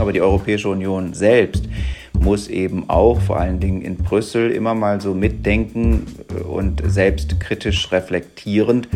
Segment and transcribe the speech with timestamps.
[0.00, 1.68] aber die Europäische Union selbst
[2.18, 6.06] muss eben auch vor allen Dingen in Brüssel immer mal so mitdenken
[6.48, 8.88] und selbstkritisch reflektierend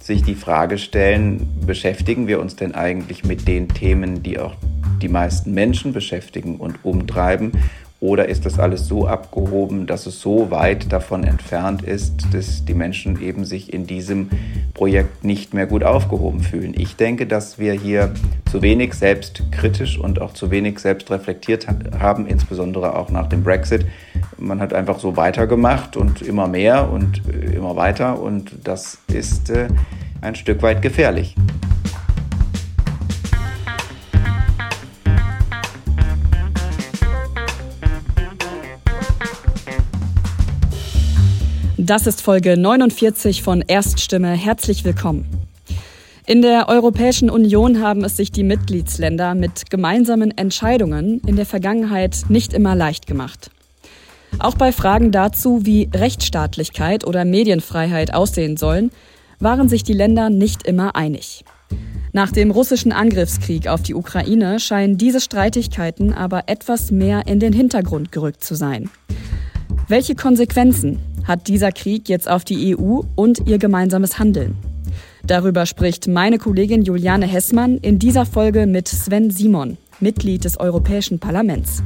[0.00, 4.54] sich die Frage stellen, beschäftigen wir uns denn eigentlich mit den Themen, die auch
[5.00, 7.52] die meisten Menschen beschäftigen und umtreiben?
[8.02, 12.74] Oder ist das alles so abgehoben, dass es so weit davon entfernt ist, dass die
[12.74, 14.28] Menschen eben sich in diesem
[14.74, 16.74] Projekt nicht mehr gut aufgehoben fühlen?
[16.76, 18.12] Ich denke, dass wir hier
[18.50, 23.86] zu wenig selbstkritisch und auch zu wenig selbst reflektiert haben, insbesondere auch nach dem Brexit.
[24.36, 29.48] Man hat einfach so weitergemacht und immer mehr und äh, immer weiter und das ist
[29.48, 29.68] äh,
[30.20, 31.36] ein Stück weit gefährlich.
[41.84, 44.28] Das ist Folge 49 von Erststimme.
[44.28, 45.26] Herzlich willkommen.
[46.26, 52.18] In der Europäischen Union haben es sich die Mitgliedsländer mit gemeinsamen Entscheidungen in der Vergangenheit
[52.28, 53.50] nicht immer leicht gemacht.
[54.38, 58.92] Auch bei Fragen dazu, wie Rechtsstaatlichkeit oder Medienfreiheit aussehen sollen,
[59.40, 61.44] waren sich die Länder nicht immer einig.
[62.12, 67.52] Nach dem russischen Angriffskrieg auf die Ukraine scheinen diese Streitigkeiten aber etwas mehr in den
[67.52, 68.88] Hintergrund gerückt zu sein.
[69.88, 74.56] Welche Konsequenzen hat dieser Krieg jetzt auf die EU und ihr gemeinsames Handeln?
[75.24, 81.20] Darüber spricht meine Kollegin Juliane Hessmann in dieser Folge mit Sven Simon, Mitglied des Europäischen
[81.20, 81.82] Parlaments.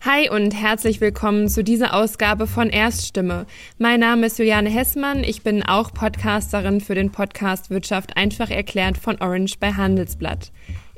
[0.00, 3.46] Hi und herzlich willkommen zu dieser Ausgabe von Erststimme.
[3.76, 5.22] Mein Name ist Juliane Hessmann.
[5.22, 10.50] Ich bin auch Podcasterin für den Podcast Wirtschaft einfach erklärt von Orange bei Handelsblatt.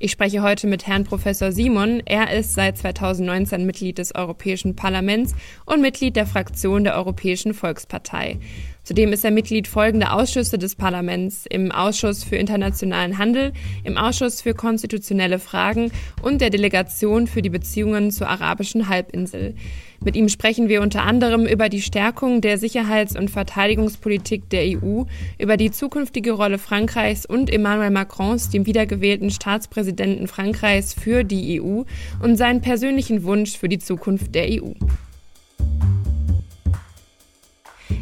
[0.02, 2.02] Ich spreche heute mit Herrn Professor Simon.
[2.06, 5.34] Er ist seit 2019 Mitglied des Europäischen Parlaments
[5.66, 8.38] und Mitglied der Fraktion der Europäischen Volkspartei.
[8.90, 13.52] Zudem ist er Mitglied folgender Ausschüsse des Parlaments im Ausschuss für internationalen Handel,
[13.84, 19.54] im Ausschuss für konstitutionelle Fragen und der Delegation für die Beziehungen zur arabischen Halbinsel.
[20.04, 25.04] Mit ihm sprechen wir unter anderem über die Stärkung der Sicherheits- und Verteidigungspolitik der EU,
[25.38, 31.82] über die zukünftige Rolle Frankreichs und Emmanuel Macrons, dem wiedergewählten Staatspräsidenten Frankreichs, für die EU
[32.20, 34.72] und seinen persönlichen Wunsch für die Zukunft der EU.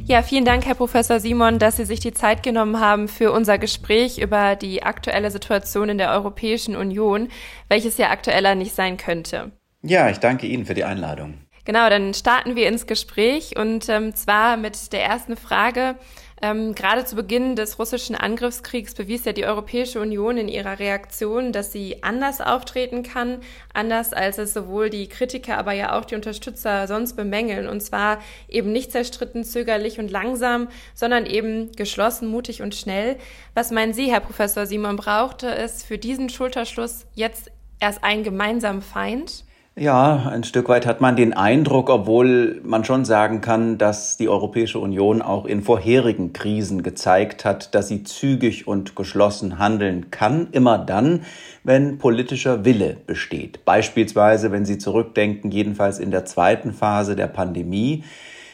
[0.04, 3.59] Ja, vielen Dank, Herr Professor Simon, dass Sie sich die Zeit genommen haben für unser
[3.59, 7.28] Gespräch über die aktuelle Situation in der Europäischen Union,
[7.69, 9.53] welches ja aktueller nicht sein könnte.
[9.82, 11.34] Ja, ich danke Ihnen für die Einladung.
[11.65, 15.97] Genau, dann starten wir ins Gespräch und ähm, zwar mit der ersten Frage.
[16.41, 21.53] Ähm, gerade zu Beginn des russischen Angriffskriegs bewies ja die Europäische Union in ihrer Reaktion,
[21.53, 23.41] dass sie anders auftreten kann,
[23.75, 27.69] anders als es sowohl die Kritiker, aber ja auch die Unterstützer sonst bemängeln.
[27.69, 33.16] Und zwar eben nicht zerstritten, zögerlich und langsam, sondern eben geschlossen, mutig und schnell.
[33.55, 37.50] Was meinen Sie, Herr Professor Simon, brauchte es für diesen Schulterschluss jetzt
[37.81, 39.44] erst einen gemeinsamen Feind?
[39.81, 44.28] Ja, ein Stück weit hat man den Eindruck, obwohl man schon sagen kann, dass die
[44.28, 50.49] Europäische Union auch in vorherigen Krisen gezeigt hat, dass sie zügig und geschlossen handeln kann,
[50.50, 51.22] immer dann,
[51.62, 53.65] wenn politischer Wille besteht.
[53.65, 58.03] Beispielsweise, wenn Sie zurückdenken, jedenfalls in der zweiten Phase der Pandemie,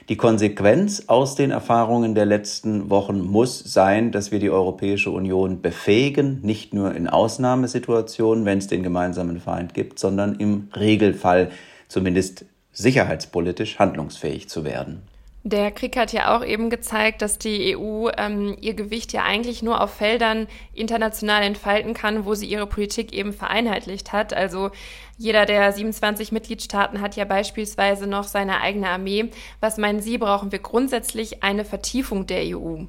[0.08, 5.62] die Konsequenz aus den Erfahrungen der letzten Wochen muss sein, dass wir die Europäische Union
[5.62, 11.50] befähigen, nicht nur in Ausnahmesituationen, wenn es den gemeinsamen Feind gibt, sondern im Regelfall
[11.88, 15.02] zumindest sicherheitspolitisch handlungsfähig zu werden.
[15.46, 19.62] Der Krieg hat ja auch eben gezeigt, dass die EU ähm, ihr Gewicht ja eigentlich
[19.62, 24.32] nur auf Feldern international entfalten kann, wo sie ihre Politik eben vereinheitlicht hat.
[24.32, 24.70] Also
[25.18, 29.26] jeder der 27 Mitgliedstaaten hat ja beispielsweise noch seine eigene Armee.
[29.60, 32.84] Was meinen Sie, brauchen wir grundsätzlich eine Vertiefung der EU?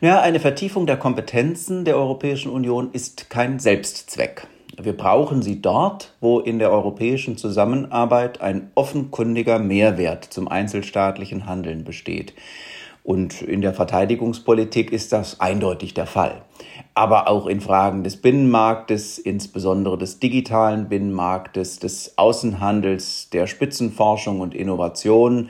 [0.00, 4.46] Ja, eine Vertiefung der Kompetenzen der Europäischen Union ist kein Selbstzweck.
[4.80, 11.84] Wir brauchen sie dort, wo in der europäischen Zusammenarbeit ein offenkundiger Mehrwert zum einzelstaatlichen Handeln
[11.84, 12.32] besteht.
[13.04, 16.42] Und in der Verteidigungspolitik ist das eindeutig der Fall.
[16.94, 24.54] Aber auch in Fragen des Binnenmarktes, insbesondere des digitalen Binnenmarktes, des Außenhandels, der Spitzenforschung und
[24.54, 25.48] Innovation,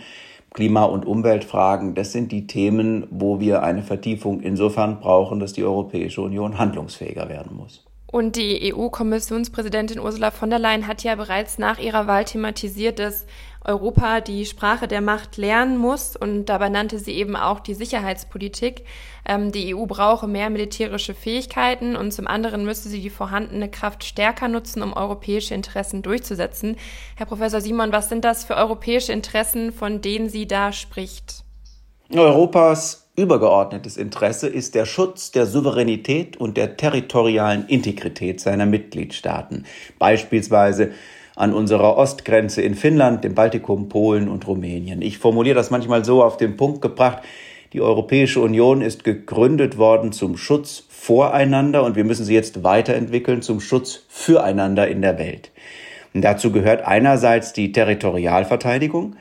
[0.53, 5.65] Klima- und Umweltfragen, das sind die Themen, wo wir eine Vertiefung insofern brauchen, dass die
[5.65, 7.85] Europäische Union handlungsfähiger werden muss.
[8.13, 13.25] Und die EU-Kommissionspräsidentin Ursula von der Leyen hat ja bereits nach ihrer Wahl thematisiert, dass
[13.65, 16.15] Europa die Sprache der Macht lernen muss.
[16.15, 18.85] Und dabei nannte sie eben auch die Sicherheitspolitik.
[19.25, 24.05] Ähm, die EU brauche mehr militärische Fähigkeiten und zum anderen müsste sie die vorhandene Kraft
[24.05, 26.77] stärker nutzen, um europäische Interessen durchzusetzen.
[27.17, 31.45] Herr Professor Simon, was sind das für europäische Interessen, von denen sie da spricht?
[32.15, 39.67] Europas übergeordnetes Interesse ist der Schutz der Souveränität und der territorialen Integrität seiner Mitgliedstaaten,
[39.99, 40.93] beispielsweise
[41.37, 45.03] an unserer Ostgrenze in Finnland, dem Baltikum, Polen und Rumänien.
[45.03, 47.23] Ich formuliere das manchmal so auf den Punkt gebracht,
[47.73, 53.41] die Europäische Union ist gegründet worden zum Schutz voreinander und wir müssen sie jetzt weiterentwickeln
[53.41, 55.51] zum Schutz füreinander in der Welt.
[56.13, 59.17] Und dazu gehört einerseits die Territorialverteidigung,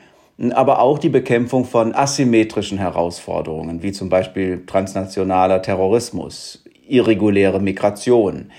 [0.50, 8.50] aber auch die Bekämpfung von asymmetrischen Herausforderungen, wie zum Beispiel transnationaler Terrorismus, irreguläre Migration,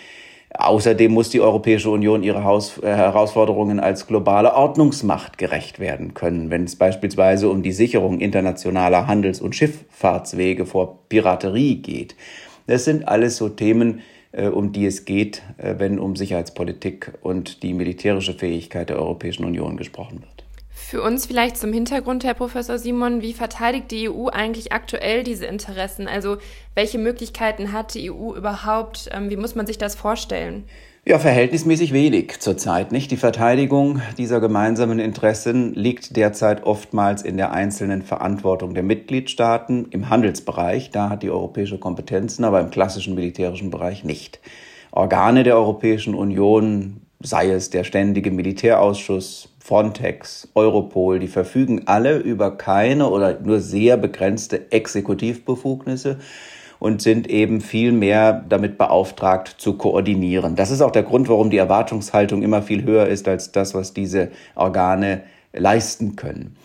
[0.56, 6.51] Außerdem muss die Europäische Union ihre Haus äh, Herausforderungen als globale Ordnungsmacht gerecht werden können,
[6.51, 12.15] wenn es beispielsweise um die Sicherung internationaler Handels- und Schifffahrtswege vor Piraterie geht.
[12.68, 14.01] Das sind alles so Themen,
[14.31, 19.45] äh, um die es geht, äh, wenn um Sicherheitspolitik und die militärische Fähigkeit der Europäischen
[19.45, 20.32] Union gesprochen wird.
[20.94, 25.48] Für uns vielleicht zum Hintergrund, Herr Professor Simon, wie verteidigt die EU eigentlich aktuell diese
[25.48, 26.07] Interessen?
[26.07, 26.38] Also
[26.75, 29.10] welche Möglichkeiten hat die EU überhaupt?
[29.12, 30.66] Ähm, wie muss man sich das vorstellen?
[31.04, 33.10] Ja, verhältnismäßig wenig zurzeit, nicht?
[33.10, 40.12] Die Verteidigung dieser gemeinsamen Interessen liegt derzeit oftmals in der einzelnen Verantwortung der Mitgliedstaaten im
[40.12, 40.92] Handelsbereich.
[40.92, 44.42] Da hat die europäische Kompetenzen, aber im klassischen militärischen Bereich nicht.
[44.92, 52.58] Organe der Europäischen Union, sei es der ständige Militärausschuss, Frontex, Europol, die verfügen alle über
[52.58, 56.20] keine oder nur sehr begrenzte Exekutivbefugnisse
[56.80, 60.58] und sind eben viel mehr damit beauftragt zu koordinieren.
[60.58, 63.94] Das ist auch der Grund, warum die Erwartungshaltung immer viel höher ist als das, was
[63.94, 65.24] diese Organe
[65.54, 66.58] leisten können.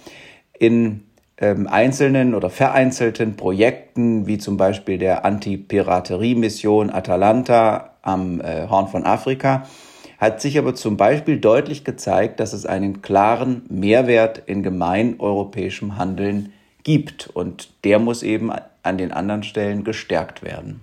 [0.59, 1.05] In
[1.41, 9.05] ähm, einzelnen oder vereinzelten Projekten, wie zum Beispiel der Anti-Piraterie-Mission Atalanta am äh, Horn von
[9.05, 9.67] Afrika,
[10.19, 16.53] hat sich aber zum Beispiel deutlich gezeigt, dass es einen klaren Mehrwert in gemeineuropäischem Handeln
[16.83, 17.29] gibt.
[17.29, 18.51] Und der muss eben
[18.83, 20.81] an den anderen Stellen gestärkt werden.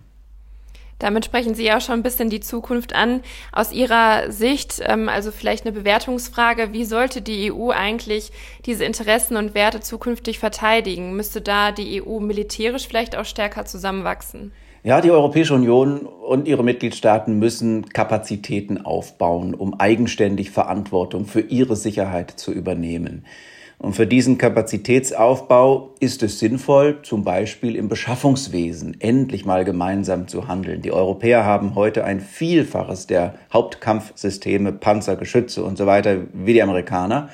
[0.99, 3.21] Damit sprechen Sie ja auch schon ein bisschen die Zukunft an.
[3.51, 8.31] Aus Ihrer Sicht, ähm, also vielleicht eine Bewertungsfrage, wie sollte die EU eigentlich
[8.65, 11.13] diese Interessen und Werte zukünftig verteidigen?
[11.17, 14.53] Müsste da die EU militärisch vielleicht auch stärker zusammenwachsen?
[14.85, 21.75] Ja, die Europäische Union und ihre Mitgliedstaaten müssen Kapazitäten aufbauen, um eigenständig Verantwortung für ihre
[21.75, 23.25] Sicherheit zu übernehmen.
[23.79, 30.47] Und für diesen Kapazitätsaufbau ist es sinnvoll, zum Beispiel im Beschaffungswesen endlich mal gemeinsam zu
[30.47, 30.83] handeln.
[30.83, 36.61] Die Europäer haben heute ein Vielfaches der Hauptkampfsysteme, Panzer, Geschütze und so weiter wie die
[36.61, 37.29] Amerikaner.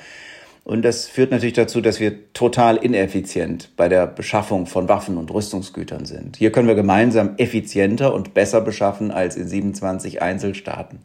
[0.64, 5.32] Und das führt natürlich dazu, dass wir total ineffizient bei der Beschaffung von Waffen und
[5.32, 6.36] Rüstungsgütern sind.
[6.36, 11.00] Hier können wir gemeinsam effizienter und besser beschaffen als in 27 Einzelstaaten.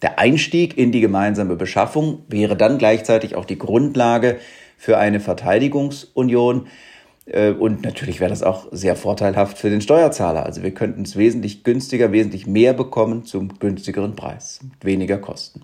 [0.00, 4.38] Der Einstieg in die gemeinsame Beschaffung wäre dann gleichzeitig auch die Grundlage
[4.78, 6.66] für eine Verteidigungsunion.
[7.26, 10.46] Äh, und natürlich wäre das auch sehr vorteilhaft für den Steuerzahler.
[10.46, 15.62] Also wir könnten es wesentlich günstiger, wesentlich mehr bekommen zum günstigeren Preis, weniger Kosten.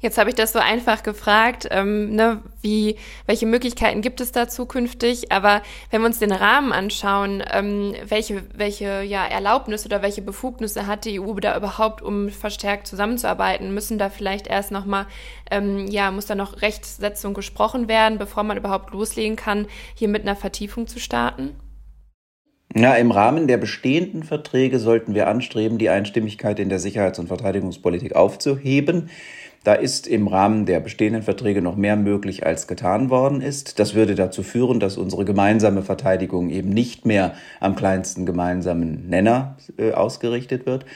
[0.00, 4.48] Jetzt habe ich das so einfach gefragt, ähm, ne, wie, welche Möglichkeiten gibt es da
[4.48, 5.30] zukünftig?
[5.30, 5.60] Aber
[5.90, 11.04] wenn wir uns den Rahmen anschauen, ähm, welche, welche ja, Erlaubnis oder welche Befugnisse hat
[11.04, 13.74] die EU da überhaupt, um verstärkt zusammenzuarbeiten?
[13.74, 15.04] Müssen da vielleicht erst nochmal,
[15.50, 20.22] ähm, ja, muss da noch Rechtssetzung gesprochen werden, bevor man überhaupt loslegen kann, hier mit
[20.22, 21.56] einer Vertiefung zu starten?
[22.74, 27.26] Ja, im Rahmen der bestehenden Verträge sollten wir anstreben, die Einstimmigkeit in der Sicherheits- und
[27.26, 29.10] Verteidigungspolitik aufzuheben.
[29.62, 33.78] Da ist im Rahmen der bestehenden Verträge noch mehr möglich, als getan worden ist.
[33.78, 39.56] Das würde dazu führen, dass unsere gemeinsame Verteidigung eben nicht mehr am kleinsten gemeinsamen Nenner
[39.76, 40.86] äh, ausgerichtet wird.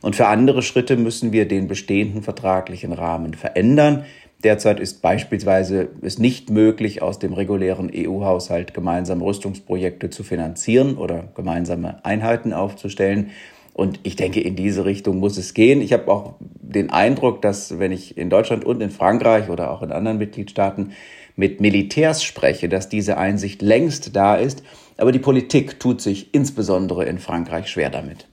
[0.00, 4.04] Und für andere Schritte müssen wir den bestehenden vertraglichen Rahmen verändern.
[4.42, 11.28] Derzeit ist beispielsweise es nicht möglich, aus dem regulären EU-Haushalt gemeinsame Rüstungsprojekte zu finanzieren oder
[11.34, 13.30] gemeinsame Einheiten aufzustellen.
[13.74, 15.82] Und ich denke, in diese Richtung muss es gehen.
[15.82, 19.82] Ich habe auch den Eindruck, dass wenn ich in Deutschland und in Frankreich oder auch
[19.82, 20.92] in anderen Mitgliedstaaten
[21.34, 24.62] mit Militärs spreche, dass diese Einsicht längst da ist.
[24.96, 28.28] Aber die Politik tut sich insbesondere in Frankreich schwer damit.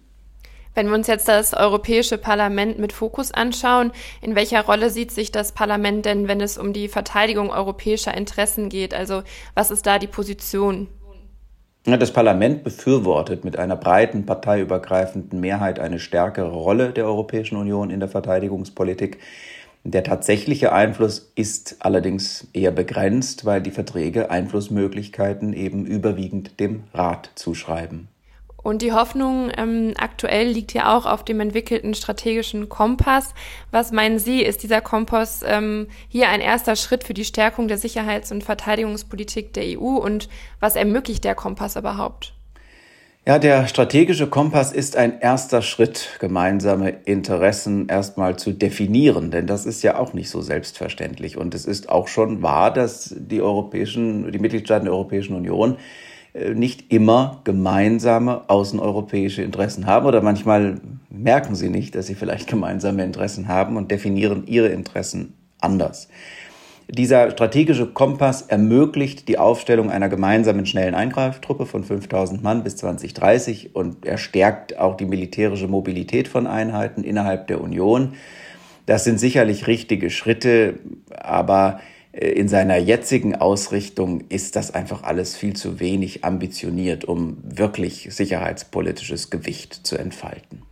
[0.75, 5.31] Wenn wir uns jetzt das Europäische Parlament mit Fokus anschauen, in welcher Rolle sieht sich
[5.31, 8.93] das Parlament denn, wenn es um die Verteidigung europäischer Interessen geht?
[8.93, 9.23] Also
[9.55, 10.87] was ist da die Position?
[11.83, 17.99] Das Parlament befürwortet mit einer breiten parteiübergreifenden Mehrheit eine stärkere Rolle der Europäischen Union in
[17.99, 19.17] der Verteidigungspolitik.
[19.83, 27.31] Der tatsächliche Einfluss ist allerdings eher begrenzt, weil die Verträge Einflussmöglichkeiten eben überwiegend dem Rat
[27.33, 28.09] zuschreiben.
[28.63, 33.33] Und die Hoffnung ähm, aktuell liegt ja auch auf dem entwickelten strategischen Kompass.
[33.71, 37.77] Was meinen Sie, ist dieser Kompass ähm, hier ein erster Schritt für die Stärkung der
[37.77, 39.97] Sicherheits- und Verteidigungspolitik der EU?
[39.97, 42.33] Und was ermöglicht der Kompass überhaupt?
[43.27, 49.67] Ja, der strategische Kompass ist ein erster Schritt, gemeinsame Interessen erstmal zu definieren, denn das
[49.67, 51.37] ist ja auch nicht so selbstverständlich.
[51.37, 55.77] Und es ist auch schon wahr, dass die europäischen, die Mitgliedstaaten der Europäischen Union
[56.33, 63.03] nicht immer gemeinsame außeneuropäische Interessen haben oder manchmal merken sie nicht, dass sie vielleicht gemeinsame
[63.03, 66.07] Interessen haben und definieren ihre Interessen anders.
[66.87, 73.75] Dieser strategische Kompass ermöglicht die Aufstellung einer gemeinsamen schnellen Eingreiftruppe von 5000 Mann bis 2030
[73.75, 78.13] und er stärkt auch die militärische Mobilität von Einheiten innerhalb der Union.
[78.87, 80.79] Das sind sicherlich richtige Schritte,
[81.17, 87.37] aber äh, in seiner jetzigen Ausrichtung ist das einfach alles viel zu wenig ambitioniert, um
[87.43, 90.63] wirklich sicherheitspolitisches Gewicht zu entfalten.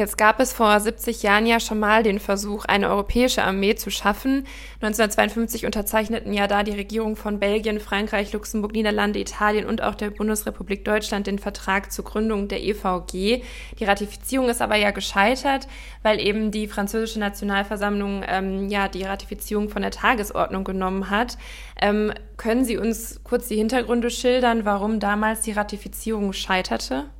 [0.00, 3.90] Jetzt gab es vor 70 Jahren ja schon mal den Versuch, eine europäische Armee zu
[3.90, 4.46] schaffen.
[4.76, 10.08] 1952 unterzeichneten ja da die Regierung von Belgien, Frankreich, Luxemburg, Niederlande, Italien und auch der
[10.08, 13.42] Bundesrepublik Deutschland den Vertrag zur Gründung der EVG.
[13.78, 15.68] Die Ratifizierung ist aber ja gescheitert,
[16.02, 21.36] weil eben die französische Nationalversammlung ähm, ja die Ratifizierung von der Tagesordnung genommen hat.
[21.78, 27.10] Ähm, können Sie uns kurz die Hintergründe schildern, warum damals die Ratifizierung scheiterte?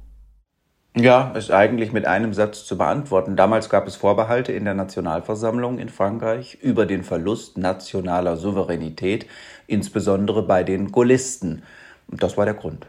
[0.96, 3.36] Ja, ist eigentlich mit einem Satz zu beantworten.
[3.36, 9.26] Damals gab es Vorbehalte in der Nationalversammlung in Frankreich über den Verlust nationaler Souveränität,
[9.68, 11.62] insbesondere bei den Gaullisten.
[12.08, 12.86] Und das war der Grund.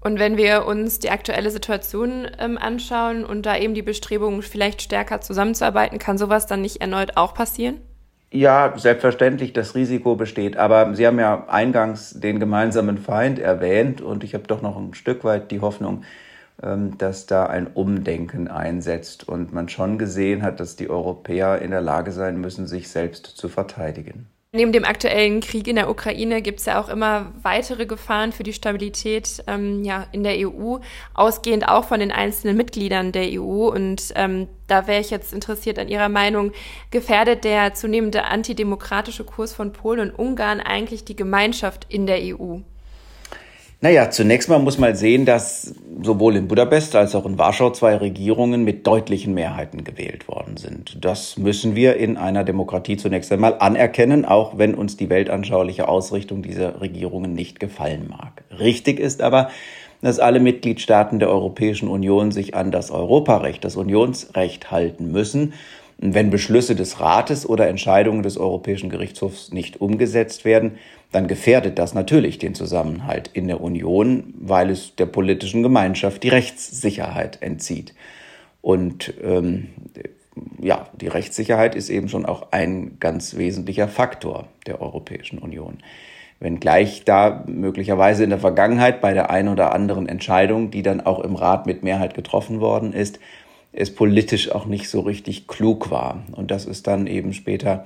[0.00, 4.82] Und wenn wir uns die aktuelle Situation ähm, anschauen und da eben die Bestrebungen, vielleicht
[4.82, 7.80] stärker zusammenzuarbeiten, kann sowas dann nicht erneut auch passieren?
[8.30, 10.56] Ja, selbstverständlich, das Risiko besteht.
[10.56, 14.92] Aber Sie haben ja eingangs den gemeinsamen Feind erwähnt und ich habe doch noch ein
[14.94, 16.02] Stück weit die Hoffnung,
[16.56, 21.80] dass da ein Umdenken einsetzt und man schon gesehen hat, dass die Europäer in der
[21.80, 24.28] Lage sein müssen, sich selbst zu verteidigen.
[24.56, 28.44] Neben dem aktuellen Krieg in der Ukraine gibt es ja auch immer weitere Gefahren für
[28.44, 30.76] die Stabilität ähm, ja, in der EU,
[31.12, 33.68] ausgehend auch von den einzelnen Mitgliedern der EU.
[33.68, 36.52] Und ähm, da wäre ich jetzt interessiert an Ihrer Meinung,
[36.92, 42.58] gefährdet der zunehmende antidemokratische Kurs von Polen und Ungarn eigentlich die Gemeinschaft in der EU?
[43.84, 47.96] Naja, zunächst mal muss man sehen, dass sowohl in Budapest als auch in Warschau zwei
[47.96, 51.04] Regierungen mit deutlichen Mehrheiten gewählt worden sind.
[51.04, 56.40] Das müssen wir in einer Demokratie zunächst einmal anerkennen, auch wenn uns die weltanschauliche Ausrichtung
[56.40, 58.44] dieser Regierungen nicht gefallen mag.
[58.58, 59.50] Richtig ist aber,
[60.00, 65.52] dass alle Mitgliedstaaten der Europäischen Union sich an das Europarecht, das Unionsrecht halten müssen
[65.98, 70.72] wenn Beschlüsse des Rates oder Entscheidungen des Europäischen Gerichtshofs nicht umgesetzt werden,
[71.12, 76.28] dann gefährdet das natürlich den Zusammenhalt in der Union, weil es der politischen Gemeinschaft die
[76.28, 77.94] Rechtssicherheit entzieht.
[78.60, 79.68] Und ähm,
[80.60, 85.78] ja, die Rechtssicherheit ist eben schon auch ein ganz wesentlicher Faktor der Europäischen Union.
[86.40, 91.20] Wenngleich da möglicherweise in der Vergangenheit bei der einen oder anderen Entscheidung, die dann auch
[91.20, 93.20] im Rat mit Mehrheit getroffen worden ist,
[93.74, 96.22] es politisch auch nicht so richtig klug war.
[96.32, 97.84] Und das ist dann eben später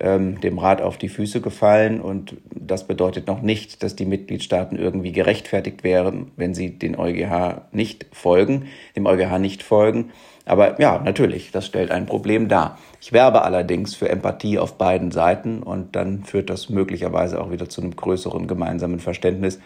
[0.00, 2.00] ähm, dem Rat auf die Füße gefallen.
[2.00, 7.62] Und das bedeutet noch nicht, dass die Mitgliedstaaten irgendwie gerechtfertigt wären, wenn sie den EuGH
[7.72, 8.66] nicht folgen,
[8.96, 10.10] dem EuGH nicht folgen.
[10.46, 12.78] Aber ja, natürlich, das stellt ein Problem dar.
[13.00, 17.70] Ich werbe allerdings für Empathie auf beiden Seiten und dann führt das möglicherweise auch wieder
[17.70, 19.58] zu einem größeren gemeinsamen Verständnis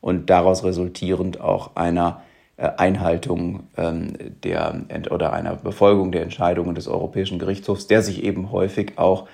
[0.00, 2.22] und daraus resultierend auch einer
[2.58, 8.94] Einhaltung ähm, der oder einer Befolgung der Entscheidungen des Europäischen Gerichtshofs, der sich eben häufig
[8.96, 9.28] auch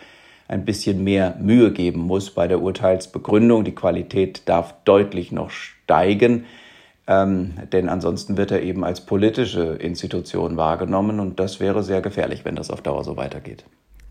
[0.48, 3.64] ein bisschen mehr Mühe geben muss bei der Urteilsbegründung.
[3.64, 6.46] Die Qualität darf deutlich noch steigen,
[7.06, 12.44] ähm, denn ansonsten wird er eben als politische Institution wahrgenommen und das wäre sehr gefährlich,
[12.44, 13.64] wenn das auf Dauer so weitergeht.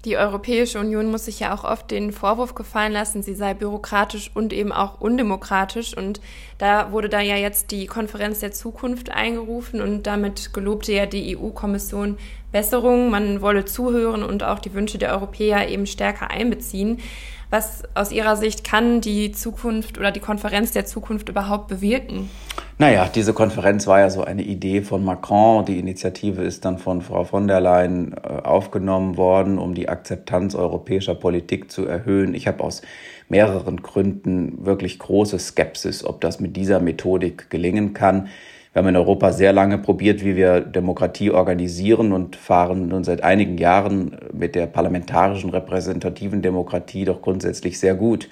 [0.04, 4.32] Die Europäische Union muss sich ja auch oft den Vorwurf gefallen lassen, sie sei bürokratisch
[4.34, 5.96] und eben auch undemokratisch.
[5.96, 6.20] Und
[6.58, 11.38] da wurde da ja jetzt die Konferenz der Zukunft eingerufen und damit gelobte ja die
[11.38, 12.18] EU-Kommission
[12.52, 13.12] Besserung.
[13.12, 17.00] Man wolle zuhören und auch die Wünsche der Europäer eben stärker einbeziehen.
[17.52, 22.30] Was aus Ihrer Sicht kann die Zukunft oder die Konferenz der Zukunft überhaupt bewirken?
[22.78, 25.66] Naja, diese Konferenz war ja so eine Idee von Macron.
[25.66, 30.56] Die Initiative ist dann von Frau von der Leyen äh, aufgenommen worden, um die Akzeptanz
[30.56, 32.34] europäischer Politik zu erhöhen.
[32.34, 32.84] Ich habe aus
[33.28, 38.30] mehreren Gründen wirklich große Skepsis, ob das mit dieser Methodik gelingen kann.
[38.74, 43.22] Wir haben in Europa sehr lange probiert, wie wir Demokratie organisieren und fahren nun seit
[43.22, 48.30] einigen Jahren mit der parlamentarischen repräsentativen Demokratie doch grundsätzlich sehr gut.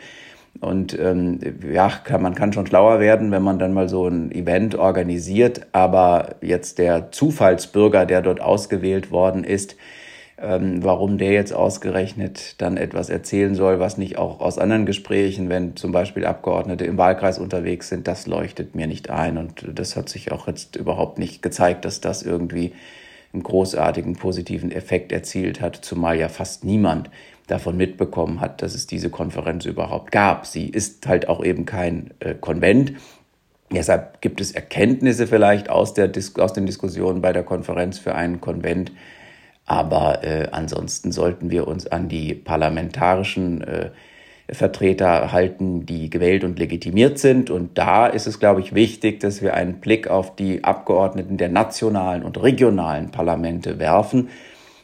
[0.61, 4.31] Und ähm, ja, kann, man kann schon schlauer werden, wenn man dann mal so ein
[4.31, 5.67] Event organisiert.
[5.73, 9.75] Aber jetzt der Zufallsbürger, der dort ausgewählt worden ist,
[10.41, 15.49] ähm, warum der jetzt ausgerechnet dann etwas erzählen soll, was nicht auch aus anderen Gesprächen,
[15.49, 19.37] wenn zum Beispiel Abgeordnete im Wahlkreis unterwegs sind, das leuchtet mir nicht ein.
[19.37, 22.73] Und das hat sich auch jetzt überhaupt nicht gezeigt, dass das irgendwie
[23.33, 27.09] einen großartigen positiven Effekt erzielt hat, zumal ja fast niemand
[27.47, 30.45] davon mitbekommen hat, dass es diese Konferenz überhaupt gab.
[30.45, 32.93] Sie ist halt auch eben kein äh, Konvent.
[33.71, 38.41] Deshalb gibt es Erkenntnisse vielleicht aus, der aus den Diskussionen bei der Konferenz für einen
[38.41, 38.91] Konvent.
[39.69, 43.91] Aber äh, ansonsten sollten wir uns an die parlamentarischen äh,
[44.51, 47.51] Vertreter halten, die gewählt und legitimiert sind.
[47.51, 51.49] Und da ist es, glaube ich, wichtig, dass wir einen Blick auf die Abgeordneten der
[51.49, 54.29] nationalen und regionalen Parlamente werfen,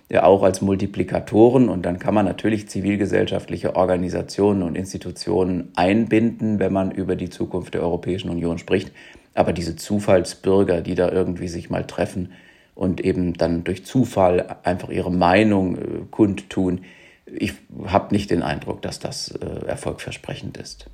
[0.07, 1.67] ja auch als Multiplikatoren.
[1.67, 7.73] Und dann kann man natürlich zivilgesellschaftliche Organisationen und Institutionen einbinden, wenn man über die Zukunft
[7.73, 8.91] der Europäischen Union spricht.
[9.33, 12.33] Aber diese Zufallsbürger, die da irgendwie sich mal treffen
[12.75, 16.81] und eben dann durch Zufall einfach ihre Meinung äh, kundtun,
[17.25, 17.53] ich
[17.85, 20.87] habe nicht den Eindruck, dass das äh, erfolgversprechend ist.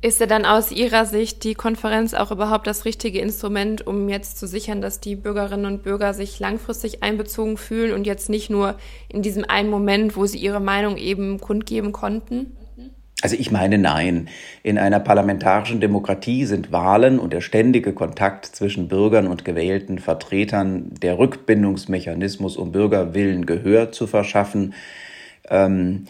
[0.00, 4.38] Ist er dann aus Ihrer Sicht die Konferenz auch überhaupt das richtige Instrument, um jetzt
[4.38, 8.76] zu sichern, dass die Bürgerinnen und Bürger sich langfristig einbezogen fühlen und jetzt nicht nur
[9.08, 12.57] in diesem einen Moment, wo sie ihre Meinung eben kundgeben konnten?
[13.20, 14.28] Also ich meine nein.
[14.62, 20.92] In einer parlamentarischen Demokratie sind Wahlen und der ständige Kontakt zwischen Bürgern und gewählten Vertretern
[21.02, 24.74] der Rückbindungsmechanismus, um Bürgerwillen Gehör zu verschaffen.
[25.50, 26.04] Ähm,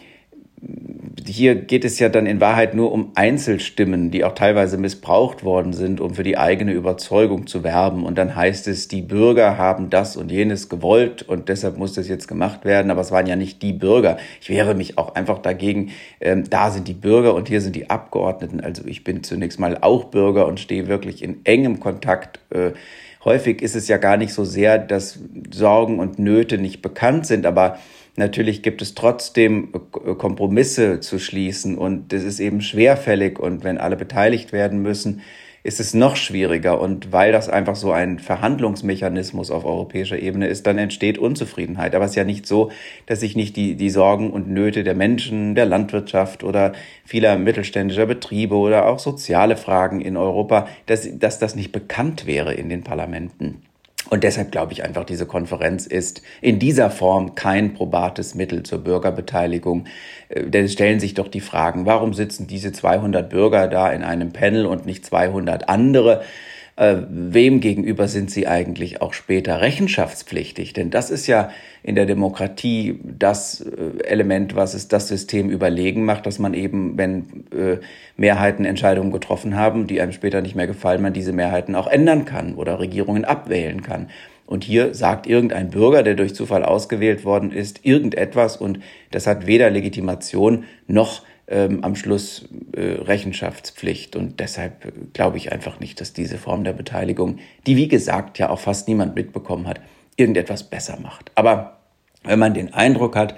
[1.29, 5.73] hier geht es ja dann in Wahrheit nur um Einzelstimmen, die auch teilweise missbraucht worden
[5.73, 8.05] sind, um für die eigene Überzeugung zu werben.
[8.05, 12.07] Und dann heißt es, die Bürger haben das und jenes gewollt und deshalb muss das
[12.07, 12.91] jetzt gemacht werden.
[12.91, 14.17] Aber es waren ja nicht die Bürger.
[14.41, 15.91] Ich wehre mich auch einfach dagegen.
[16.19, 18.59] Ähm, da sind die Bürger und hier sind die Abgeordneten.
[18.59, 22.39] Also ich bin zunächst mal auch Bürger und stehe wirklich in engem Kontakt.
[22.49, 22.71] Äh,
[23.23, 25.19] häufig ist es ja gar nicht so sehr, dass
[25.51, 27.77] Sorgen und Nöte nicht bekannt sind, aber
[28.15, 33.77] Natürlich gibt es trotzdem äh, Kompromisse zu schließen und das ist eben schwerfällig und wenn
[33.77, 35.21] alle beteiligt werden müssen,
[35.63, 36.79] ist es noch schwieriger.
[36.79, 41.95] Und weil das einfach so ein Verhandlungsmechanismus auf europäischer Ebene ist, dann entsteht Unzufriedenheit.
[41.95, 42.71] Aber es ist ja nicht so,
[43.05, 46.73] dass sich nicht die, die Sorgen und Nöte der Menschen, der Landwirtschaft oder
[47.05, 52.53] vieler mittelständischer Betriebe oder auch soziale Fragen in Europa, dass, dass das nicht bekannt wäre
[52.53, 53.61] in den Parlamenten.
[54.09, 58.79] Und deshalb glaube ich einfach, diese Konferenz ist in dieser Form kein probates Mittel zur
[58.79, 59.85] Bürgerbeteiligung.
[60.29, 64.03] Äh, denn es stellen sich doch die Fragen, warum sitzen diese 200 Bürger da in
[64.03, 66.23] einem Panel und nicht 200 andere?
[66.79, 70.71] Äh, wem gegenüber sind sie eigentlich auch später rechenschaftspflichtig?
[70.71, 71.49] Denn das ist ja
[71.83, 76.97] in der Demokratie das äh, Element, was es das System überlegen macht, dass man eben,
[76.97, 77.79] wenn äh,
[78.15, 82.23] Mehrheiten Entscheidungen getroffen haben, die einem später nicht mehr gefallen, man diese Mehrheiten auch ändern
[82.23, 84.07] kann oder Regierungen abwählen kann.
[84.45, 88.79] Und hier sagt irgendein Bürger, der durch Zufall ausgewählt worden ist, irgendetwas und
[89.11, 94.15] das hat weder Legitimation noch ähm, am Schluss äh, Rechenschaftspflicht.
[94.15, 98.37] Und deshalb äh, glaube ich einfach nicht, dass diese Form der Beteiligung, die wie gesagt
[98.37, 99.81] ja auch fast niemand mitbekommen hat,
[100.15, 101.31] irgendetwas besser macht.
[101.35, 101.79] Aber
[102.23, 103.35] wenn man den Eindruck hat,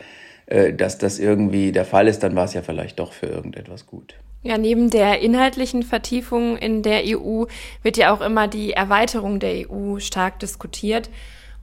[0.48, 3.88] äh, dass das irgendwie der Fall ist, dann war es ja vielleicht doch für irgendetwas
[3.88, 4.16] gut.
[4.44, 7.46] Ja, neben der inhaltlichen Vertiefung in der EU
[7.84, 11.10] wird ja auch immer die Erweiterung der EU stark diskutiert.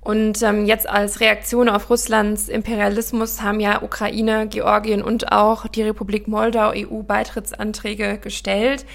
[0.09, 5.83] Und ähm, jetzt als Reaktion auf Russlands Imperialismus haben ja Ukraine, Georgien und auch die
[5.83, 8.87] Republik Moldau EU-Beitrittsanträge gestellt.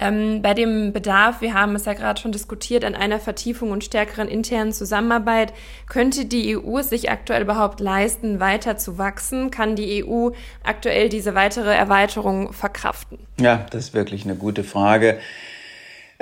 [0.00, 3.84] Ähm, bei dem Bedarf, wir haben es ja gerade schon diskutiert, an einer Vertiefung und
[3.84, 5.52] stärkeren internen Zusammenarbeit,
[5.86, 9.50] könnte die EU es sich aktuell überhaupt leisten, weiter zu wachsen?
[9.50, 10.30] Kann die EU
[10.62, 13.18] aktuell diese weitere Erweiterung verkraften?
[13.38, 15.18] Ja, das ist wirklich eine gute Frage.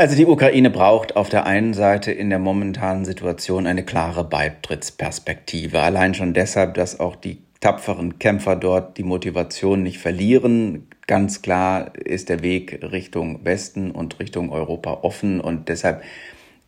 [0.02, 5.78] Also die Ukraine braucht auf der einen Seite in der momentanen Situation eine klare Beitrittsperspektive.
[5.78, 10.88] Allein schon deshalb, dass auch die tapferen Kämpfer dort die Motivation nicht verlieren.
[11.06, 16.02] Ganz klar ist der Weg Richtung Westen und Richtung Europa offen und deshalb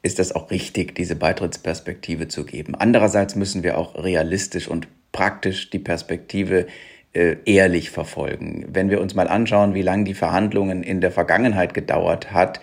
[0.03, 2.77] ist es auch richtig, diese Beitrittsperspektive zu geben.
[2.77, 6.69] Andererseits müssen wir auch realistisch und praktisch die Perspektive
[7.15, 8.67] äh, ehrlich verfolgen.
[8.69, 12.61] Wenn wir uns mal anschauen, wie lange die Verhandlungen in der Vergangenheit gedauert hat,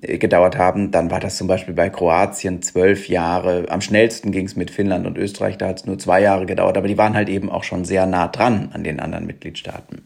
[0.00, 3.66] gedauert haben, dann war das zum Beispiel bei Kroatien zwölf Jahre.
[3.68, 6.76] Am schnellsten ging es mit Finnland und Österreich, da hat es nur zwei Jahre gedauert,
[6.76, 10.02] aber die waren halt eben auch schon sehr nah dran an den anderen Mitgliedstaaten.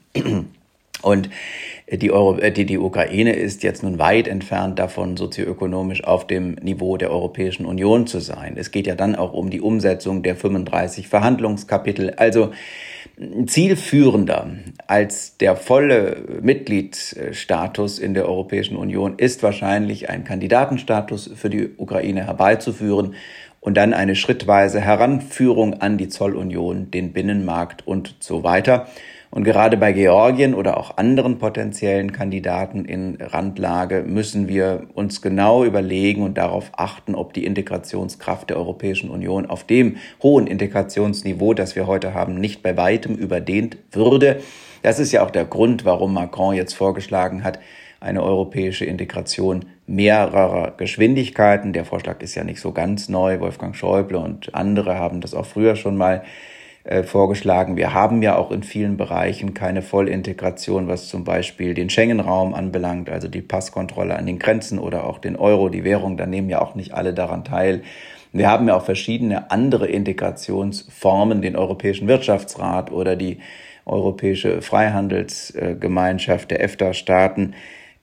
[1.01, 1.31] Und
[1.91, 6.55] die, Euro, äh, die, die Ukraine ist jetzt nun weit entfernt davon, sozioökonomisch auf dem
[6.55, 8.55] Niveau der Europäischen Union zu sein.
[8.57, 12.15] Es geht ja dann auch um die Umsetzung der 35 Verhandlungskapitel.
[12.17, 12.51] Also
[13.47, 14.49] zielführender
[14.87, 22.27] als der volle Mitgliedsstatus in der Europäischen Union ist wahrscheinlich ein Kandidatenstatus für die Ukraine
[22.27, 23.15] herbeizuführen
[23.61, 28.89] und dann eine schrittweise Heranführung an die Zollunion, den Binnenmarkt und so weiter.
[29.31, 35.65] Und gerade bei Georgien oder auch anderen potenziellen Kandidaten in Randlage müssen wir uns genau
[35.65, 41.77] überlegen und darauf achten, ob die Integrationskraft der Europäischen Union auf dem hohen Integrationsniveau, das
[41.77, 44.41] wir heute haben, nicht bei weitem überdehnt würde.
[44.83, 47.59] Das ist ja auch der Grund, warum Macron jetzt vorgeschlagen hat,
[48.01, 51.73] eine europäische Integration mehrerer Geschwindigkeiten.
[51.73, 53.41] Der Vorschlag ist ja nicht so ganz neu.
[53.41, 56.23] Wolfgang Schäuble und andere haben das auch früher schon mal
[56.89, 57.77] äh, vorgeschlagen.
[57.77, 63.11] Wir haben ja auch in vielen Bereichen keine Vollintegration, was zum Beispiel den Schengen-Raum anbelangt,
[63.11, 66.17] also die Passkontrolle an den Grenzen oder auch den Euro, die Währung.
[66.17, 67.83] Da nehmen ja auch nicht alle daran teil.
[68.33, 73.37] Wir haben ja auch verschiedene andere Integrationsformen, den Europäischen Wirtschaftsrat oder die
[73.85, 77.53] Europäische Freihandelsgemeinschaft der EFTA-Staaten.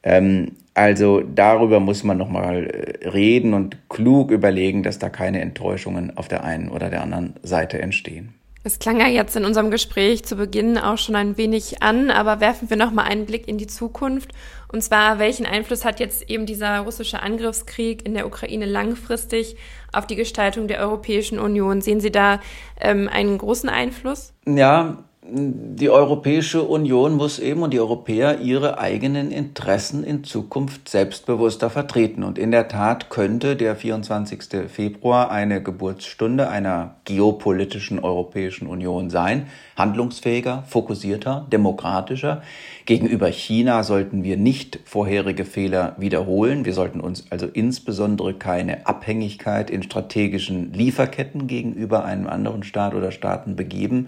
[0.04, 6.16] Ähm, also darüber muss man nochmal äh, reden und klug überlegen, dass da keine Enttäuschungen
[6.18, 8.36] auf der einen oder der anderen Seite entstehen.
[8.66, 12.40] Es klang ja jetzt in unserem Gespräch zu Beginn auch schon ein wenig an, aber
[12.40, 14.32] werfen wir noch mal einen Blick in die Zukunft.
[14.70, 19.56] Und zwar, welchen Einfluss hat jetzt eben dieser russische Angriffskrieg in der Ukraine langfristig
[19.94, 21.82] auf die Gestaltung der Europäischen Union?
[21.82, 22.40] Sehen Sie da
[22.82, 24.34] ähm, einen großen Einfluss?
[24.48, 31.70] Ja, die Europäische Union muss eben und die Europäer ihre eigenen Interessen in Zukunft selbstbewusster
[31.70, 32.24] vertreten.
[32.24, 34.70] Und in der Tat könnte der 24.
[34.70, 39.48] Februar eine Geburtsstunde einer geopolitischen Europäischen Union sein.
[39.76, 42.42] Handlungsfähiger, fokussierter, demokratischer.
[42.86, 46.64] Gegenüber China sollten wir nicht vorherige Fehler wiederholen.
[46.66, 53.12] Wir sollten uns also insbesondere keine Abhängigkeit in strategischen Lieferketten gegenüber einem anderen Staat oder
[53.12, 54.08] Staaten begeben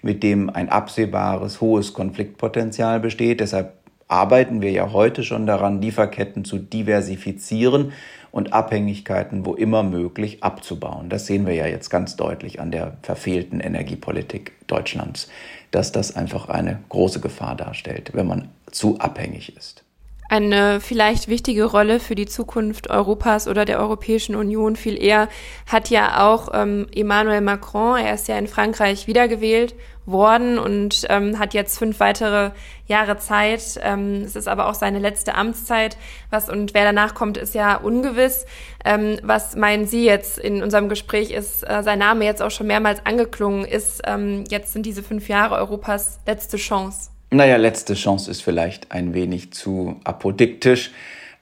[0.00, 3.40] mit dem ein absehbares hohes Konfliktpotenzial besteht.
[3.40, 3.74] Deshalb
[4.08, 7.92] arbeiten wir ja heute schon daran, Lieferketten zu diversifizieren
[8.32, 11.08] und Abhängigkeiten, wo immer möglich, abzubauen.
[11.08, 15.28] Das sehen wir ja jetzt ganz deutlich an der verfehlten Energiepolitik Deutschlands,
[15.70, 19.81] dass das einfach eine große Gefahr darstellt, wenn man zu abhängig ist.
[20.28, 25.28] Eine vielleicht wichtige Rolle für die Zukunft Europas oder der Europäischen Union viel eher
[25.66, 27.98] hat ja auch ähm, Emmanuel Macron.
[27.98, 29.74] Er ist ja in Frankreich wiedergewählt
[30.06, 32.52] worden und ähm, hat jetzt fünf weitere
[32.86, 33.78] Jahre Zeit.
[33.82, 35.98] Ähm, es ist aber auch seine letzte Amtszeit.
[36.30, 38.46] Was und wer danach kommt, ist ja ungewiss.
[38.84, 42.66] Ähm, was meinen Sie jetzt in unserem Gespräch ist äh, sein Name jetzt auch schon
[42.66, 44.02] mehrmals angeklungen ist.
[44.06, 47.11] Ähm, jetzt sind diese fünf Jahre Europas letzte Chance.
[47.34, 50.90] Naja, letzte Chance ist vielleicht ein wenig zu apodiktisch.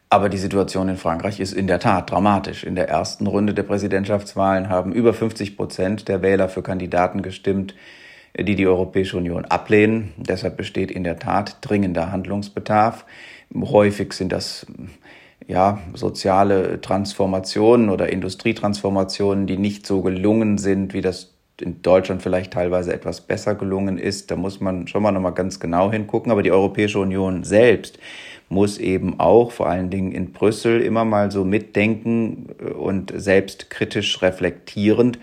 [0.09, 2.63] Aber die Situation in Frankreich ist in der Tat dramatisch.
[2.63, 7.75] In der ersten Runde der Präsidentschaftswahlen haben über 50 Prozent der Wähler für Kandidaten gestimmt,
[8.39, 10.13] die die Europäische Union ablehnen.
[10.17, 13.05] Deshalb besteht in der Tat dringender Handlungsbedarf.
[13.53, 14.67] Häufig sind das
[15.49, 22.53] ja, soziale Transformationen oder Industrietransformationen, die nicht so gelungen sind, wie das in Deutschland vielleicht
[22.53, 24.31] teilweise etwas besser gelungen ist.
[24.31, 26.33] Da muss man schon mal noch mal ganz genau hingucken.
[26.33, 27.99] Aber die Europäische Union selbst
[28.49, 32.47] muss eben auch vor allen Dingen in Brüssel immer mal so mitdenken
[32.79, 35.19] und selbstkritisch reflektierend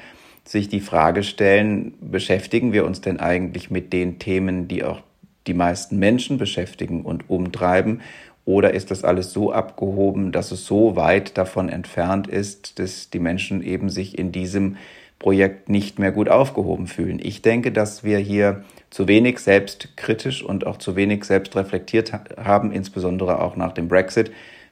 [0.45, 5.01] sich die Frage stellen, beschäftigen wir uns denn eigentlich mit den Themen, die auch
[5.45, 8.01] die meisten Menschen beschäftigen und umtreiben?
[8.45, 13.19] Oder ist das alles so abgehoben, dass es so weit davon entfernt ist, dass die
[13.19, 14.77] Menschen eben sich in diesem
[15.19, 17.19] Projekt nicht mehr gut aufgehoben fühlen?
[17.21, 22.71] Ich denke, dass wir hier zu wenig selbstkritisch und auch zu wenig selbst reflektiert haben,
[22.71, 24.31] insbesondere auch nach dem Brexit.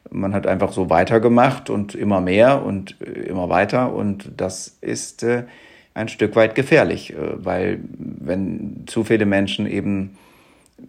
[0.09, 5.43] Man hat einfach so weitergemacht und immer mehr und immer weiter und das ist äh,
[5.95, 10.17] ein Stück weit gefährlich, äh, weil wenn zu viele Menschen eben,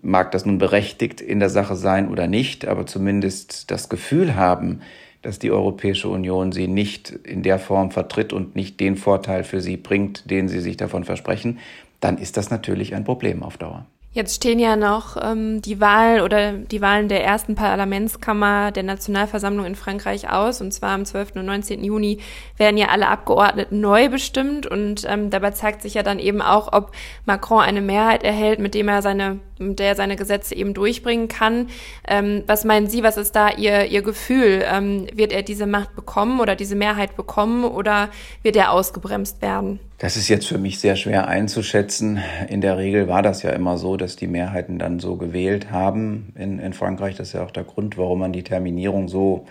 [0.02, 4.80] mag das nun berechtigt in der Sache sein oder nicht, aber zumindest das Gefühl haben,
[5.22, 9.61] dass die Europäische Union sie nicht in der Form vertritt und nicht den Vorteil für
[9.61, 11.59] sie bringt, den sie sich davon versprechen,
[12.00, 13.87] dann ist das natürlich ein Problem auf Dauer.
[14.16, 19.66] Jetzt stehen ja noch ähm, die Wahl oder die Wahlen der ersten Parlamentskammer der Nationalversammlung
[19.66, 20.62] in Frankreich aus.
[20.62, 21.33] Und zwar am 12.
[21.35, 21.85] und 19.
[21.85, 22.20] Juni
[22.57, 24.66] werden ja alle Abgeordneten neu bestimmt.
[24.66, 26.92] Und ähm, dabei zeigt sich ja dann eben auch, ob
[27.26, 31.68] Macron eine Mehrheit erhält, mit dem er seine, der er seine Gesetze eben durchbringen kann.
[32.06, 34.64] Ähm, was meinen Sie, was ist da Ihr, Ihr Gefühl?
[34.70, 38.10] Ähm, wird er diese Macht bekommen oder diese Mehrheit bekommen oder
[38.42, 39.80] wird er ausgebremst werden?
[39.98, 42.20] Das ist jetzt für mich sehr schwer einzuschätzen.
[42.48, 46.34] In der Regel war das ja immer so, dass die Mehrheiten dann so gewählt haben
[46.36, 47.16] in, in Frankreich.
[47.16, 49.46] Das ist ja auch der Grund, warum man die Terminierung so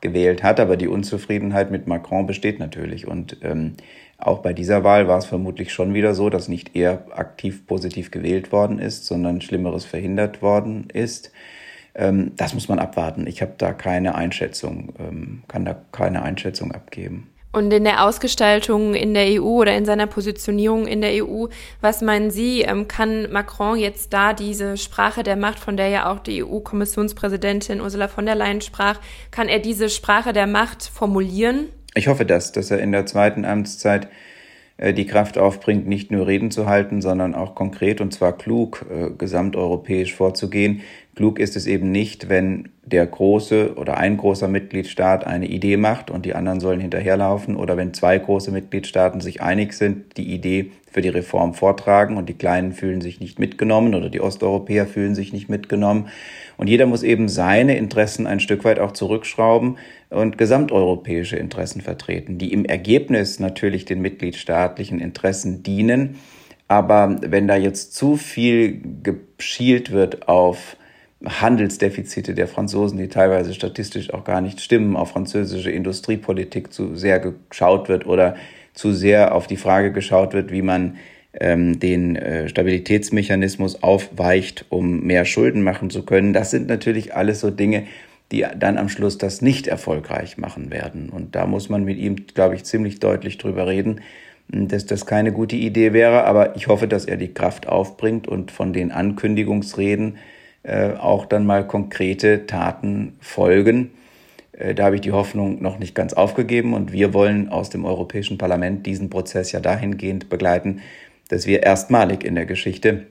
[0.00, 0.60] gewählt hat.
[0.60, 3.08] Aber die Unzufriedenheit mit Macron besteht natürlich.
[3.08, 3.74] Und ähm,
[4.18, 8.10] auch bei dieser Wahl war es vermutlich schon wieder so, dass nicht er aktiv positiv
[8.10, 11.30] gewählt worden ist, sondern Schlimmeres verhindert worden ist.
[11.94, 13.28] Ähm, das muss man abwarten.
[13.28, 17.30] Ich habe da keine Einschätzung, ähm, kann da keine Einschätzung abgeben.
[17.50, 21.46] Und in der Ausgestaltung in der EU oder in seiner Positionierung in der EU,
[21.80, 26.12] was meinen Sie, ähm, kann Macron jetzt da diese Sprache der Macht, von der ja
[26.12, 29.00] auch die EU-Kommissionspräsidentin Ursula von der Leyen sprach,
[29.30, 31.68] kann er diese Sprache der Macht formulieren?
[31.98, 34.06] Ich hoffe das, dass er in der zweiten Amtszeit
[34.76, 38.86] äh, die Kraft aufbringt, nicht nur Reden zu halten, sondern auch konkret und zwar klug
[38.88, 40.82] äh, gesamteuropäisch vorzugehen.
[41.18, 46.12] Klug ist es eben nicht, wenn der große oder ein großer Mitgliedstaat eine Idee macht
[46.12, 50.70] und die anderen sollen hinterherlaufen oder wenn zwei große Mitgliedstaaten sich einig sind, die Idee
[50.92, 55.16] für die Reform vortragen und die Kleinen fühlen sich nicht mitgenommen oder die Osteuropäer fühlen
[55.16, 56.06] sich nicht mitgenommen.
[56.56, 59.76] Und jeder muss eben seine Interessen ein Stück weit auch zurückschrauben
[60.10, 66.14] und gesamteuropäische Interessen vertreten, die im Ergebnis natürlich den mitgliedstaatlichen Interessen dienen.
[66.68, 70.76] Aber wenn da jetzt zu viel geschielt wird auf
[71.24, 77.18] Handelsdefizite der Franzosen, die teilweise statistisch auch gar nicht stimmen, auf französische Industriepolitik zu sehr
[77.18, 78.36] geschaut wird oder
[78.74, 80.96] zu sehr auf die Frage geschaut wird, wie man
[81.32, 86.32] ähm, den äh, Stabilitätsmechanismus aufweicht, um mehr Schulden machen zu können.
[86.32, 87.84] Das sind natürlich alles so Dinge,
[88.30, 91.08] die dann am Schluss das nicht erfolgreich machen werden.
[91.08, 94.02] Und da muss man mit ihm, glaube ich, ziemlich deutlich drüber reden,
[94.48, 96.24] dass das keine gute Idee wäre.
[96.24, 100.18] Aber ich hoffe, dass er die Kraft aufbringt und von den Ankündigungsreden
[100.68, 103.90] äh, auch dann mal konkrete Taten folgen.
[104.52, 107.86] Äh, da habe ich die Hoffnung noch nicht ganz aufgegeben und wir wollen aus dem
[107.86, 110.82] Europäischen Parlament diesen Prozess ja dahingehend begleiten,
[111.30, 113.06] dass wir erstmalig in der Geschichte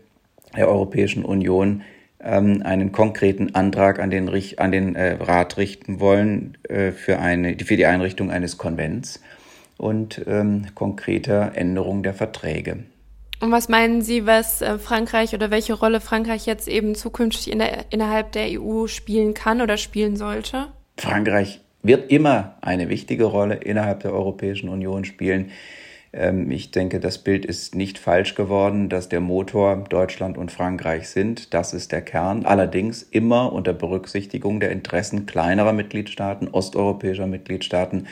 [0.56, 1.82] der Europäischen Union
[2.24, 7.76] ähm, einen konkreten Antrag an den, an den äh, Rat richten wollen für, eine, für
[7.76, 9.20] die Einrichtung eines Konvents
[9.78, 12.84] und ähm, konkreter Änderung der Verträge.
[13.40, 17.60] Und was meinen Sie, was äh, Frankreich oder welche Rolle Frankreich jetzt eben zukünftig in
[17.60, 20.68] der, innerhalb der EU spielen kann oder spielen sollte?
[20.98, 25.52] Frankreich wird immer eine wichtige Rolle innerhalb der Europäischen Union spielen.
[26.14, 31.10] Ähm, ich denke, das Bild ist nicht falsch geworden, dass der Motor Deutschland und Frankreich
[31.10, 31.54] sind.
[31.54, 32.46] Das ist der Kern.
[32.46, 38.08] Allerdings immer unter Berücksichtigung der Interessen kleinerer Mitgliedstaaten, osteuropäischer Mitgliedstaaten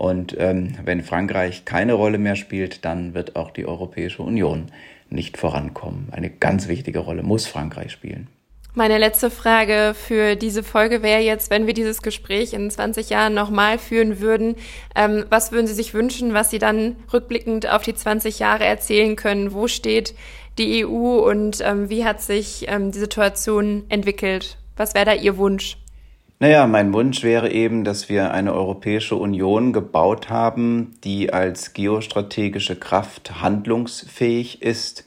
[0.00, 4.72] und ähm, wenn Frankreich keine Rolle mehr spielt, dann wird auch die Europäische Union
[5.10, 6.08] nicht vorankommen.
[6.10, 8.28] Eine ganz wichtige Rolle muss Frankreich spielen.
[8.72, 13.34] Meine letzte Frage für diese Folge wäre jetzt, wenn wir dieses Gespräch in 20 Jahren
[13.34, 14.56] nochmal führen würden,
[14.96, 19.16] ähm, was würden Sie sich wünschen, was Sie dann rückblickend auf die 20 Jahre erzählen
[19.16, 19.52] können?
[19.52, 20.14] Wo steht
[20.56, 24.56] die EU und ähm, wie hat sich ähm, die Situation entwickelt?
[24.78, 25.76] Was wäre da Ihr Wunsch?
[26.42, 32.76] Naja, mein Wunsch wäre eben, dass wir eine Europäische Union gebaut haben, die als geostrategische
[32.76, 35.04] Kraft handlungsfähig ist,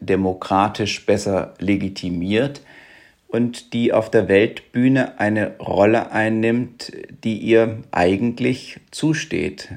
[0.00, 2.60] demokratisch besser legitimiert
[3.26, 6.92] und die auf der Weltbühne eine Rolle einnimmt,
[7.24, 9.70] die ihr eigentlich zusteht.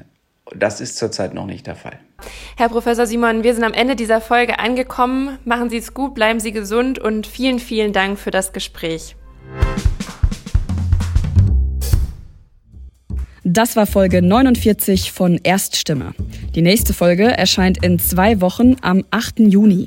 [0.54, 1.98] Das ist zurzeit noch nicht der Fall.
[2.56, 5.38] Herr Professor Simon, wir sind am Ende dieser Folge angekommen.
[5.44, 9.16] Machen Sie es gut, bleiben Sie gesund und vielen, vielen Dank für das Gespräch.
[13.44, 16.12] Das war Folge 49 von Erststimme.
[16.54, 19.40] Die nächste Folge erscheint in zwei Wochen am 8.
[19.40, 19.86] Juni.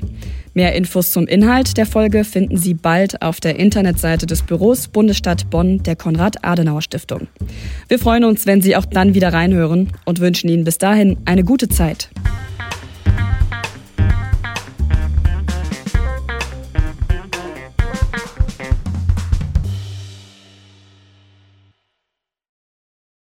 [0.54, 5.50] Mehr Infos zum Inhalt der Folge finden Sie bald auf der Internetseite des Büros Bundesstadt
[5.50, 7.28] Bonn der Konrad-Adenauer-Stiftung.
[7.86, 11.44] Wir freuen uns, wenn Sie auch dann wieder reinhören und wünschen Ihnen bis dahin eine
[11.44, 12.10] gute Zeit.